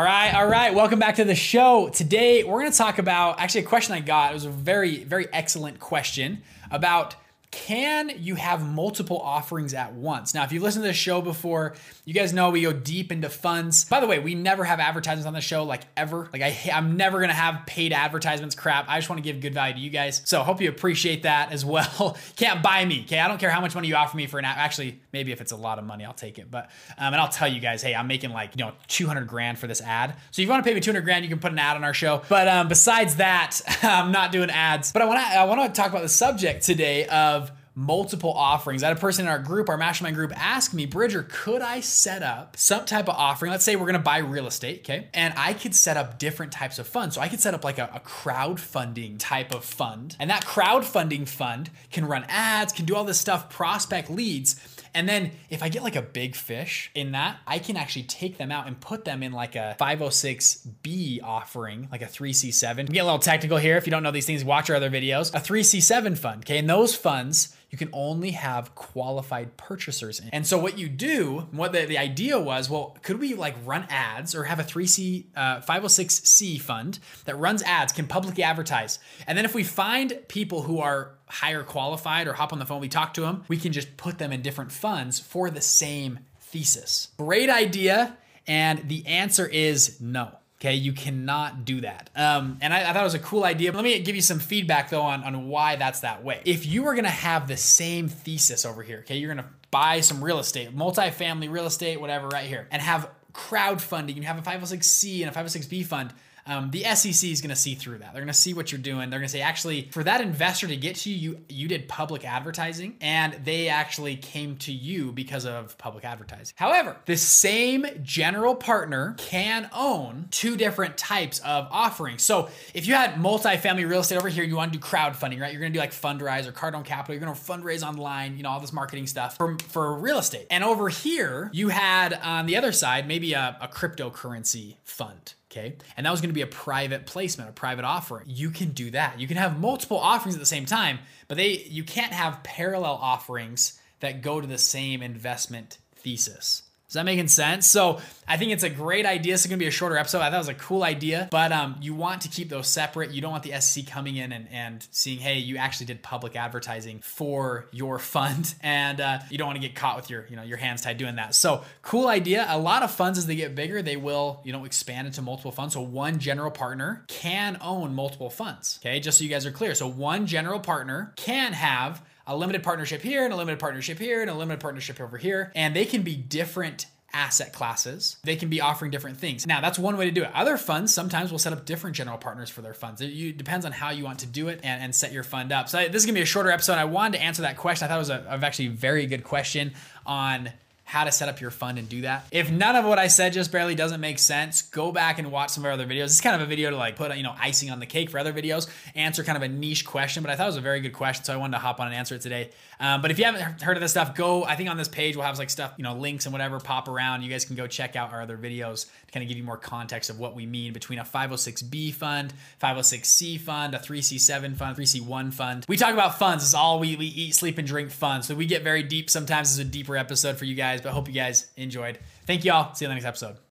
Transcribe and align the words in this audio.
All 0.00 0.06
right, 0.06 0.34
all 0.34 0.46
right. 0.46 0.72
Welcome 0.72 0.98
back 0.98 1.16
to 1.16 1.26
the 1.26 1.34
show. 1.34 1.90
Today, 1.90 2.42
we're 2.42 2.60
going 2.60 2.72
to 2.72 2.78
talk 2.78 2.96
about 2.96 3.38
actually 3.38 3.64
a 3.64 3.66
question 3.66 3.94
I 3.94 4.00
got. 4.00 4.30
It 4.30 4.34
was 4.34 4.46
a 4.46 4.50
very, 4.50 5.04
very 5.04 5.28
excellent 5.30 5.78
question 5.78 6.40
about 6.70 7.16
can 7.50 8.12
you 8.16 8.36
have 8.36 8.64
multiple 8.64 9.18
offerings 9.18 9.74
at 9.74 9.92
once? 9.94 10.34
Now, 10.34 10.44
if 10.44 10.52
you've 10.52 10.62
listened 10.62 10.84
to 10.84 10.88
this 10.88 10.96
show 10.96 11.20
before, 11.20 11.74
you 12.04 12.14
guys 12.14 12.32
know 12.32 12.50
we 12.50 12.62
go 12.62 12.72
deep 12.72 13.10
into 13.10 13.28
funds. 13.28 13.84
By 13.84 13.98
the 13.98 14.06
way, 14.06 14.20
we 14.20 14.36
never 14.36 14.62
have 14.62 14.78
advertisements 14.78 15.26
on 15.26 15.32
the 15.32 15.40
show, 15.40 15.64
like 15.64 15.82
ever. 15.96 16.28
Like 16.32 16.42
I, 16.42 16.56
I'm 16.72 16.96
never 16.96 17.20
gonna 17.20 17.32
have 17.32 17.66
paid 17.66 17.92
advertisements. 17.92 18.54
Crap. 18.54 18.88
I 18.88 18.98
just 18.98 19.10
want 19.10 19.18
to 19.18 19.22
give 19.22 19.40
good 19.40 19.54
value 19.54 19.74
to 19.74 19.80
you 19.80 19.90
guys. 19.90 20.22
So 20.24 20.42
hope 20.42 20.60
you 20.60 20.68
appreciate 20.68 21.24
that 21.24 21.50
as 21.50 21.64
well. 21.64 22.16
Can't 22.36 22.62
buy 22.62 22.84
me. 22.84 23.02
Okay, 23.02 23.18
I 23.18 23.26
don't 23.26 23.38
care 23.38 23.50
how 23.50 23.60
much 23.60 23.74
money 23.74 23.88
you 23.88 23.96
offer 23.96 24.16
me 24.16 24.26
for 24.26 24.38
an 24.38 24.44
app. 24.44 24.56
Actually, 24.56 25.00
maybe 25.12 25.32
if 25.32 25.40
it's 25.40 25.52
a 25.52 25.56
lot 25.56 25.78
of 25.78 25.84
money, 25.84 26.04
I'll 26.04 26.12
take 26.12 26.38
it. 26.38 26.50
But 26.50 26.70
um, 26.98 27.12
and 27.12 27.16
I'll 27.16 27.28
tell 27.28 27.48
you 27.48 27.60
guys, 27.60 27.82
hey, 27.82 27.94
I'm 27.96 28.06
making 28.06 28.30
like 28.30 28.56
you 28.56 28.64
know 28.64 28.72
200 28.86 29.26
grand 29.26 29.58
for 29.58 29.66
this 29.66 29.80
ad. 29.80 30.14
So 30.30 30.40
if 30.40 30.46
you 30.46 30.48
want 30.48 30.62
to 30.64 30.68
pay 30.68 30.74
me 30.74 30.80
200 30.80 31.00
grand, 31.02 31.24
you 31.24 31.28
can 31.28 31.40
put 31.40 31.50
an 31.50 31.58
ad 31.58 31.76
on 31.76 31.82
our 31.82 31.94
show. 31.94 32.22
But 32.28 32.46
um, 32.46 32.68
besides 32.68 33.16
that, 33.16 33.60
I'm 33.82 34.12
not 34.12 34.30
doing 34.30 34.50
ads. 34.50 34.92
But 34.92 35.02
I 35.02 35.04
want 35.06 35.18
to 35.18 35.26
I 35.26 35.44
want 35.44 35.74
to 35.74 35.80
talk 35.80 35.90
about 35.90 36.02
the 36.02 36.08
subject 36.08 36.62
today 36.62 37.06
of 37.06 37.39
multiple 37.80 38.32
offerings. 38.32 38.82
I 38.82 38.88
had 38.88 38.96
a 38.96 39.00
person 39.00 39.24
in 39.24 39.30
our 39.30 39.38
group, 39.38 39.70
our 39.70 39.78
mastermind 39.78 40.14
group, 40.14 40.32
ask 40.36 40.74
me, 40.74 40.84
Bridger, 40.84 41.26
could 41.28 41.62
I 41.62 41.80
set 41.80 42.22
up 42.22 42.56
some 42.58 42.84
type 42.84 43.08
of 43.08 43.16
offering? 43.16 43.50
Let's 43.50 43.64
say 43.64 43.74
we're 43.74 43.86
gonna 43.86 43.98
buy 43.98 44.18
real 44.18 44.46
estate, 44.46 44.80
okay? 44.80 45.08
And 45.14 45.32
I 45.36 45.54
could 45.54 45.74
set 45.74 45.96
up 45.96 46.18
different 46.18 46.52
types 46.52 46.78
of 46.78 46.86
funds. 46.86 47.14
So 47.14 47.22
I 47.22 47.28
could 47.28 47.40
set 47.40 47.54
up 47.54 47.64
like 47.64 47.78
a, 47.78 47.90
a 47.94 48.00
crowdfunding 48.00 49.16
type 49.18 49.54
of 49.54 49.64
fund. 49.64 50.14
And 50.20 50.28
that 50.28 50.44
crowdfunding 50.44 51.26
fund 51.26 51.70
can 51.90 52.04
run 52.04 52.26
ads, 52.28 52.72
can 52.72 52.84
do 52.84 52.94
all 52.94 53.04
this 53.04 53.18
stuff, 53.18 53.48
prospect 53.48 54.10
leads. 54.10 54.60
And 54.94 55.08
then 55.08 55.30
if 55.48 55.62
I 55.62 55.68
get 55.68 55.82
like 55.82 55.96
a 55.96 56.02
big 56.02 56.34
fish 56.34 56.90
in 56.94 57.12
that, 57.12 57.38
I 57.46 57.58
can 57.60 57.76
actually 57.76 58.02
take 58.02 58.38
them 58.38 58.50
out 58.52 58.66
and 58.66 58.78
put 58.78 59.04
them 59.04 59.22
in 59.22 59.32
like 59.32 59.54
a 59.56 59.76
506B 59.80 61.22
offering, 61.22 61.88
like 61.90 62.02
a 62.02 62.06
3C7. 62.06 62.88
We 62.88 62.94
get 62.94 63.00
a 63.00 63.04
little 63.04 63.18
technical 63.18 63.56
here. 63.56 63.76
If 63.76 63.86
you 63.86 63.90
don't 63.90 64.02
know 64.02 64.10
these 64.10 64.26
things, 64.26 64.44
watch 64.44 64.68
our 64.68 64.76
other 64.76 64.90
videos. 64.90 65.34
A 65.34 65.38
3C7 65.40 66.18
fund, 66.18 66.42
okay? 66.42 66.58
And 66.58 66.68
those 66.68 66.94
funds, 66.94 67.56
you 67.70 67.78
can 67.78 67.88
only 67.92 68.32
have 68.32 68.74
qualified 68.74 69.56
purchasers 69.56 70.20
in. 70.20 70.28
And 70.30 70.46
so 70.46 70.58
what 70.58 70.76
you 70.76 70.88
do, 70.88 71.48
what 71.52 71.72
the, 71.72 71.86
the 71.86 71.98
idea 71.98 72.38
was, 72.38 72.68
well, 72.68 72.96
could 73.02 73.20
we 73.20 73.34
like 73.34 73.54
run 73.64 73.86
ads 73.88 74.34
or 74.34 74.44
have 74.44 74.58
a 74.58 74.64
3C, 74.64 75.26
uh, 75.36 75.60
506C 75.60 76.60
fund 76.60 76.98
that 77.24 77.36
runs 77.36 77.62
ads, 77.62 77.92
can 77.92 78.06
publicly 78.06 78.42
advertise. 78.42 78.98
And 79.26 79.38
then 79.38 79.44
if 79.44 79.54
we 79.54 79.62
find 79.62 80.18
people 80.28 80.62
who 80.62 80.80
are 80.80 81.12
higher 81.26 81.62
qualified 81.62 82.26
or 82.26 82.32
hop 82.32 82.52
on 82.52 82.58
the 82.58 82.66
phone, 82.66 82.80
we 82.80 82.88
talk 82.88 83.14
to 83.14 83.20
them, 83.20 83.44
we 83.48 83.56
can 83.56 83.72
just 83.72 83.96
put 83.96 84.18
them 84.18 84.32
in 84.32 84.42
different 84.42 84.72
funds 84.72 85.20
for 85.20 85.48
the 85.48 85.60
same 85.60 86.20
thesis. 86.40 87.08
Great 87.16 87.48
idea. 87.48 88.16
And 88.46 88.88
the 88.88 89.06
answer 89.06 89.46
is 89.46 90.00
no. 90.00 90.32
Okay, 90.60 90.74
you 90.74 90.92
cannot 90.92 91.64
do 91.64 91.80
that. 91.80 92.10
Um, 92.14 92.58
and 92.60 92.74
I, 92.74 92.90
I, 92.90 92.92
thought 92.92 93.00
it 93.00 93.04
was 93.04 93.14
a 93.14 93.18
cool 93.18 93.44
idea. 93.44 93.72
Let 93.72 93.82
me 93.82 93.98
give 94.00 94.14
you 94.14 94.20
some 94.20 94.38
feedback 94.38 94.90
though 94.90 95.00
on, 95.00 95.24
on 95.24 95.48
why 95.48 95.76
that's 95.76 96.00
that 96.00 96.22
way. 96.22 96.42
If 96.44 96.66
you 96.66 96.86
are 96.86 96.94
gonna 96.94 97.08
have 97.08 97.48
the 97.48 97.56
same 97.56 98.08
thesis 98.08 98.66
over 98.66 98.82
here, 98.82 98.98
okay, 98.98 99.16
you're 99.16 99.34
gonna 99.34 99.48
buy 99.70 100.00
some 100.00 100.22
real 100.22 100.38
estate, 100.38 100.76
multifamily 100.76 101.50
real 101.50 101.64
estate, 101.64 101.98
whatever, 101.98 102.28
right 102.28 102.46
here, 102.46 102.68
and 102.70 102.82
have 102.82 103.08
crowdfunding, 103.32 104.16
you 104.16 104.22
have 104.22 104.38
a 104.38 104.42
506C 104.42 105.26
and 105.26 105.34
a 105.34 105.38
506B 105.38 105.86
fund 105.86 106.12
um, 106.50 106.70
the 106.72 106.82
SEC 106.82 107.30
is 107.30 107.40
going 107.40 107.50
to 107.50 107.56
see 107.56 107.76
through 107.76 107.98
that. 107.98 108.12
They're 108.12 108.22
going 108.22 108.26
to 108.26 108.34
see 108.34 108.54
what 108.54 108.72
you're 108.72 108.80
doing. 108.80 109.08
They're 109.08 109.20
going 109.20 109.28
to 109.28 109.32
say, 109.32 109.40
actually, 109.40 109.88
for 109.92 110.02
that 110.02 110.20
investor 110.20 110.66
to 110.66 110.76
get 110.76 110.96
to 110.96 111.10
you, 111.10 111.16
you 111.20 111.38
you 111.48 111.68
did 111.68 111.88
public 111.88 112.24
advertising, 112.24 112.96
and 113.00 113.34
they 113.44 113.68
actually 113.68 114.16
came 114.16 114.56
to 114.56 114.72
you 114.72 115.12
because 115.12 115.46
of 115.46 115.78
public 115.78 116.04
advertising. 116.04 116.54
However, 116.56 116.96
the 117.06 117.16
same 117.16 117.86
general 118.02 118.54
partner 118.54 119.14
can 119.18 119.70
own 119.72 120.26
two 120.30 120.56
different 120.56 120.96
types 120.98 121.38
of 121.40 121.68
offerings. 121.70 122.22
So 122.22 122.48
if 122.74 122.86
you 122.86 122.94
had 122.94 123.14
multifamily 123.14 123.88
real 123.88 124.00
estate 124.00 124.16
over 124.16 124.28
here, 124.28 124.42
you 124.42 124.56
want 124.56 124.72
to 124.72 124.78
do 124.78 124.84
crowdfunding, 124.84 125.40
right? 125.40 125.52
You're 125.52 125.60
going 125.60 125.72
to 125.72 125.76
do 125.76 125.80
like 125.80 125.92
Fundrise 125.92 126.46
or 126.46 126.52
Cardone 126.52 126.84
Capital. 126.84 127.14
You're 127.14 127.24
going 127.24 127.34
to 127.34 127.40
fundraise 127.40 127.86
online, 127.86 128.36
you 128.36 128.42
know, 128.42 128.50
all 128.50 128.60
this 128.60 128.72
marketing 128.72 129.06
stuff 129.06 129.36
for, 129.36 129.56
for 129.68 129.96
real 129.98 130.18
estate. 130.18 130.46
And 130.50 130.64
over 130.64 130.88
here, 130.88 131.50
you 131.52 131.68
had 131.68 132.14
on 132.14 132.46
the 132.46 132.56
other 132.56 132.72
side 132.72 133.06
maybe 133.06 133.34
a, 133.34 133.56
a 133.60 133.68
cryptocurrency 133.68 134.76
fund 134.82 135.34
Okay. 135.50 135.76
And 135.96 136.06
that 136.06 136.10
was 136.10 136.20
going 136.20 136.30
to 136.30 136.34
be 136.34 136.42
a 136.42 136.46
private 136.46 137.06
placement, 137.06 137.50
a 137.50 137.52
private 137.52 137.84
offering. 137.84 138.26
You 138.28 138.50
can 138.50 138.70
do 138.70 138.92
that. 138.92 139.18
You 139.18 139.26
can 139.26 139.36
have 139.36 139.58
multiple 139.58 139.98
offerings 139.98 140.36
at 140.36 140.40
the 140.40 140.46
same 140.46 140.64
time, 140.64 141.00
but 141.26 141.36
they 141.36 141.64
you 141.68 141.82
can't 141.82 142.12
have 142.12 142.42
parallel 142.44 142.98
offerings 143.00 143.78
that 143.98 144.22
go 144.22 144.40
to 144.40 144.46
the 144.46 144.58
same 144.58 145.02
investment 145.02 145.78
thesis. 145.96 146.62
Is 146.90 146.94
that 146.94 147.04
making 147.04 147.28
sense? 147.28 147.68
So 147.68 148.00
I 148.26 148.36
think 148.36 148.50
it's 148.50 148.64
a 148.64 148.68
great 148.68 149.06
idea. 149.06 149.34
It's 149.34 149.46
to 149.46 149.56
be 149.56 149.68
a 149.68 149.70
shorter 149.70 149.96
episode. 149.96 150.22
I 150.22 150.24
thought 150.28 150.34
it 150.34 150.38
was 150.38 150.48
a 150.48 150.54
cool 150.54 150.82
idea, 150.82 151.28
but 151.30 151.52
um, 151.52 151.76
you 151.80 151.94
want 151.94 152.22
to 152.22 152.28
keep 152.28 152.48
those 152.48 152.66
separate. 152.66 153.12
You 153.12 153.20
don't 153.20 153.30
want 153.30 153.44
the 153.44 153.60
SEC 153.60 153.86
coming 153.86 154.16
in 154.16 154.32
and, 154.32 154.48
and 154.50 154.84
seeing, 154.90 155.20
hey, 155.20 155.38
you 155.38 155.56
actually 155.56 155.86
did 155.86 156.02
public 156.02 156.34
advertising 156.34 156.98
for 156.98 157.68
your 157.70 158.00
fund, 158.00 158.56
and 158.64 159.00
uh, 159.00 159.20
you 159.30 159.38
don't 159.38 159.46
want 159.46 159.62
to 159.62 159.64
get 159.64 159.76
caught 159.76 159.94
with 159.94 160.10
your, 160.10 160.26
you 160.28 160.34
know, 160.34 160.42
your 160.42 160.56
hands 160.56 160.82
tied 160.82 160.96
doing 160.96 161.14
that. 161.14 161.32
So 161.36 161.62
cool 161.82 162.08
idea. 162.08 162.44
A 162.48 162.58
lot 162.58 162.82
of 162.82 162.90
funds 162.90 163.18
as 163.18 163.26
they 163.26 163.36
get 163.36 163.54
bigger, 163.54 163.82
they 163.82 163.96
will, 163.96 164.40
you 164.42 164.52
know, 164.52 164.64
expand 164.64 165.06
into 165.06 165.22
multiple 165.22 165.52
funds. 165.52 165.74
So 165.74 165.82
one 165.82 166.18
general 166.18 166.50
partner 166.50 167.04
can 167.06 167.56
own 167.60 167.94
multiple 167.94 168.30
funds. 168.30 168.80
Okay, 168.82 168.98
just 168.98 169.18
so 169.18 169.22
you 169.22 169.30
guys 169.30 169.46
are 169.46 169.52
clear. 169.52 169.76
So 169.76 169.86
one 169.86 170.26
general 170.26 170.58
partner 170.58 171.12
can 171.14 171.52
have 171.52 172.02
a 172.26 172.36
limited 172.36 172.62
partnership 172.62 173.02
here 173.02 173.24
and 173.24 173.32
a 173.32 173.36
limited 173.36 173.58
partnership 173.58 173.98
here 173.98 174.20
and 174.20 174.30
a 174.30 174.34
limited 174.34 174.60
partnership 174.60 175.00
over 175.00 175.16
here. 175.16 175.52
And 175.54 175.74
they 175.74 175.84
can 175.84 176.02
be 176.02 176.16
different 176.16 176.86
asset 177.12 177.52
classes. 177.52 178.16
They 178.22 178.36
can 178.36 178.48
be 178.48 178.60
offering 178.60 178.90
different 178.90 179.18
things. 179.18 179.46
Now, 179.46 179.60
that's 179.60 179.78
one 179.78 179.96
way 179.96 180.04
to 180.04 180.10
do 180.10 180.22
it. 180.22 180.30
Other 180.32 180.56
funds 180.56 180.94
sometimes 180.94 181.32
will 181.32 181.38
set 181.38 181.52
up 181.52 181.64
different 181.64 181.96
general 181.96 182.18
partners 182.18 182.50
for 182.50 182.62
their 182.62 182.74
funds. 182.74 183.00
It, 183.00 183.36
depends 183.36 183.66
on 183.66 183.72
how 183.72 183.90
you 183.90 184.04
want 184.04 184.20
to 184.20 184.26
do 184.26 184.48
it 184.48 184.60
and, 184.62 184.82
and 184.82 184.94
set 184.94 185.12
your 185.12 185.24
fund 185.24 185.52
up. 185.52 185.68
So, 185.68 185.78
this 185.88 186.02
is 186.02 186.06
gonna 186.06 186.14
be 186.14 186.22
a 186.22 186.26
shorter 186.26 186.50
episode. 186.50 186.74
I 186.74 186.84
wanted 186.84 187.18
to 187.18 187.24
answer 187.24 187.42
that 187.42 187.56
question. 187.56 187.86
I 187.86 187.88
thought 187.88 187.96
it 187.96 187.98
was 187.98 188.10
a, 188.10 188.26
a 188.28 188.46
actually 188.46 188.68
very 188.68 189.06
good 189.06 189.24
question 189.24 189.72
on 190.06 190.50
how 190.90 191.04
to 191.04 191.12
set 191.12 191.28
up 191.28 191.40
your 191.40 191.52
fund 191.52 191.78
and 191.78 191.88
do 191.88 192.00
that. 192.00 192.26
If 192.32 192.50
none 192.50 192.74
of 192.74 192.84
what 192.84 192.98
I 192.98 193.06
said 193.06 193.32
just 193.32 193.52
barely 193.52 193.76
doesn't 193.76 194.00
make 194.00 194.18
sense, 194.18 194.62
go 194.62 194.90
back 194.90 195.20
and 195.20 195.30
watch 195.30 195.50
some 195.50 195.62
of 195.62 195.66
our 195.66 195.72
other 195.74 195.86
videos. 195.86 196.06
This 196.06 196.14
is 196.14 196.20
kind 196.20 196.34
of 196.34 196.42
a 196.42 196.46
video 196.46 196.68
to 196.70 196.76
like 196.76 196.96
put, 196.96 197.16
you 197.16 197.22
know, 197.22 197.32
icing 197.38 197.70
on 197.70 197.78
the 197.78 197.86
cake 197.86 198.10
for 198.10 198.18
other 198.18 198.32
videos, 198.32 198.68
answer 198.96 199.22
kind 199.22 199.36
of 199.36 199.44
a 199.44 199.48
niche 199.48 199.86
question, 199.86 200.20
but 200.20 200.32
I 200.32 200.34
thought 200.34 200.46
it 200.46 200.46
was 200.46 200.56
a 200.56 200.60
very 200.60 200.80
good 200.80 200.92
question, 200.92 201.22
so 201.22 201.32
I 201.32 201.36
wanted 201.36 201.52
to 201.52 201.60
hop 201.60 201.78
on 201.78 201.86
and 201.86 201.94
answer 201.94 202.16
it 202.16 202.22
today. 202.22 202.50
Um, 202.80 203.02
but 203.02 203.12
if 203.12 203.20
you 203.20 203.24
haven't 203.24 203.62
heard 203.62 203.76
of 203.76 203.80
this 203.82 203.92
stuff, 203.92 204.16
go, 204.16 204.42
I 204.42 204.56
think 204.56 204.68
on 204.68 204.76
this 204.76 204.88
page 204.88 205.14
we'll 205.14 205.26
have 205.26 205.38
like 205.38 205.50
stuff, 205.50 205.74
you 205.76 205.84
know, 205.84 205.94
links 205.94 206.26
and 206.26 206.32
whatever 206.32 206.58
pop 206.58 206.88
around. 206.88 207.22
You 207.22 207.30
guys 207.30 207.44
can 207.44 207.54
go 207.54 207.68
check 207.68 207.94
out 207.94 208.12
our 208.12 208.22
other 208.22 208.36
videos 208.36 208.86
to 209.06 209.12
kind 209.12 209.22
of 209.22 209.28
give 209.28 209.38
you 209.38 209.44
more 209.44 209.58
context 209.58 210.10
of 210.10 210.18
what 210.18 210.34
we 210.34 210.44
mean 210.44 210.72
between 210.72 210.98
a 210.98 211.04
506B 211.04 211.94
fund, 211.94 212.34
506C 212.60 213.38
fund, 213.38 213.76
a 213.76 213.78
3C7 213.78 214.56
fund, 214.56 214.76
3C1 214.76 215.32
fund. 215.32 215.66
We 215.68 215.76
talk 215.76 215.92
about 215.92 216.18
funds. 216.18 216.42
It's 216.42 216.54
all 216.54 216.80
we, 216.80 216.96
we 216.96 217.06
eat, 217.06 217.36
sleep, 217.36 217.58
and 217.58 217.68
drink 217.68 217.92
funds. 217.92 218.26
So 218.26 218.34
we 218.34 218.46
get 218.46 218.64
very 218.64 218.82
deep. 218.82 219.08
Sometimes 219.08 219.50
it's 219.50 219.60
a 219.60 219.70
deeper 219.70 219.96
episode 219.96 220.36
for 220.36 220.46
you 220.46 220.56
guys 220.56 220.79
guys, 220.80 220.84
but 220.84 220.90
I 220.90 220.92
hope 220.92 221.08
you 221.08 221.14
guys 221.14 221.50
enjoyed. 221.56 221.98
Thank 222.26 222.44
you 222.44 222.52
all. 222.52 222.74
See 222.74 222.84
you 222.84 222.90
in 222.90 222.90
the 222.90 222.94
next 222.94 223.06
episode. 223.06 223.49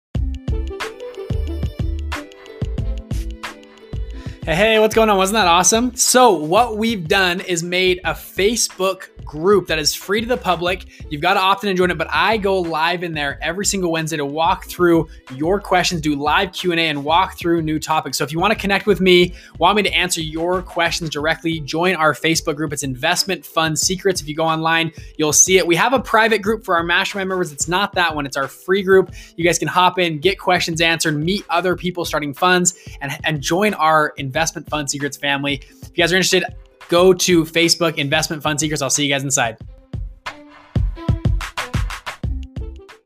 Hey, 4.49 4.79
what's 4.79 4.95
going 4.95 5.09
on? 5.09 5.17
Wasn't 5.17 5.35
that 5.35 5.45
awesome? 5.45 5.95
So, 5.95 6.33
what 6.33 6.75
we've 6.75 7.07
done 7.07 7.39
is 7.41 7.61
made 7.61 7.99
a 8.03 8.13
Facebook 8.13 9.09
group 9.23 9.67
that 9.67 9.77
is 9.77 9.93
free 9.93 10.21
to 10.21 10.25
the 10.25 10.37
public. 10.37 10.87
You've 11.11 11.21
got 11.21 11.35
to 11.35 11.39
opt 11.39 11.63
in 11.63 11.69
and 11.69 11.77
join 11.77 11.91
it, 11.91 11.99
but 11.99 12.07
I 12.09 12.37
go 12.37 12.59
live 12.59 13.03
in 13.03 13.13
there 13.13 13.37
every 13.43 13.63
single 13.63 13.91
Wednesday 13.91 14.17
to 14.17 14.25
walk 14.25 14.65
through 14.65 15.07
your 15.35 15.59
questions, 15.59 16.01
do 16.01 16.15
live 16.15 16.51
Q&A 16.51 16.75
and 16.75 17.03
walk 17.03 17.37
through 17.37 17.61
new 17.61 17.77
topics. 17.77 18.17
So 18.17 18.23
if 18.23 18.31
you 18.31 18.39
want 18.39 18.51
to 18.51 18.57
connect 18.57 18.87
with 18.87 18.99
me, 18.99 19.35
want 19.59 19.75
me 19.75 19.83
to 19.83 19.93
answer 19.93 20.19
your 20.19 20.63
questions 20.63 21.11
directly, 21.11 21.59
join 21.59 21.93
our 21.93 22.15
Facebook 22.15 22.55
group. 22.55 22.73
It's 22.73 22.81
Investment 22.81 23.45
Fund 23.45 23.77
Secrets. 23.77 24.19
If 24.19 24.27
you 24.27 24.35
go 24.35 24.45
online, 24.45 24.91
you'll 25.15 25.31
see 25.31 25.59
it. 25.59 25.67
We 25.67 25.75
have 25.75 25.93
a 25.93 25.99
private 25.99 26.41
group 26.41 26.65
for 26.65 26.75
our 26.75 26.83
mastermind 26.83 27.29
members. 27.29 27.51
It's 27.51 27.67
not 27.67 27.93
that 27.93 28.15
one. 28.15 28.25
It's 28.25 28.37
our 28.37 28.47
free 28.47 28.81
group. 28.81 29.13
You 29.35 29.45
guys 29.45 29.59
can 29.59 29.67
hop 29.67 29.99
in, 29.99 30.17
get 30.17 30.39
questions 30.39 30.81
answered, 30.81 31.15
meet 31.15 31.45
other 31.51 31.75
people 31.75 32.03
starting 32.03 32.33
funds 32.33 32.73
and, 32.99 33.11
and 33.25 33.41
join 33.41 33.75
our 33.75 34.11
Investment 34.39 34.69
Fund 34.69 34.89
Secrets 34.89 35.17
family. 35.17 35.55
If 35.55 35.89
you 35.89 36.01
guys 36.01 36.13
are 36.13 36.15
interested, 36.15 36.45
go 36.87 37.13
to 37.13 37.43
Facebook 37.43 37.97
Investment 37.97 38.41
Fund 38.41 38.57
Secrets. 38.57 38.81
I'll 38.81 38.89
see 38.89 39.03
you 39.03 39.13
guys 39.13 39.25
inside. 39.25 39.57